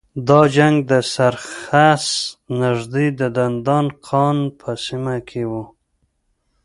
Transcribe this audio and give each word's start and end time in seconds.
دا 0.27 0.41
جنګ 0.55 0.75
د 0.91 0.93
سرخس 1.13 2.05
نږدې 2.61 3.07
د 3.19 3.21
دندان 3.37 3.85
قان 4.07 4.37
په 4.59 4.69
سیمه 4.85 5.15
کې 5.29 5.43
و. 5.49 5.51